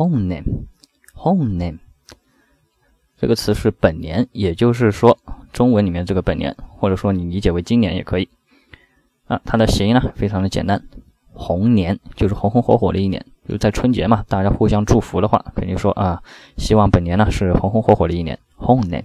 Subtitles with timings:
[0.00, 0.64] homename
[1.14, 1.78] homename
[3.18, 5.18] 这个词是本年也就是说
[5.52, 8.30] 中文里面这个本年或者说你理解为今年也可以。
[9.26, 10.82] 啊它的谐音呢非常的简单。
[11.32, 13.26] 红年就是红红火火的一年。
[13.46, 16.22] 就在春节嘛大家互相祝福的话肯定说啊
[16.56, 18.38] 希望本年呢是红红火火的一年。
[18.56, 19.04] Homename